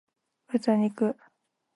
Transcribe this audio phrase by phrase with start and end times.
[0.47, 1.15] 豚肉